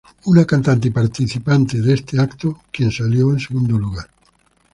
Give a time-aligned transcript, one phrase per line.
[0.25, 4.09] Una cantante y participante de este evento, quien salió en segundo lugar.